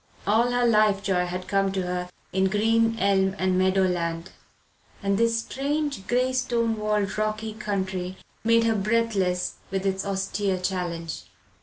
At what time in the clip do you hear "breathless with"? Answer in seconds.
8.73-9.85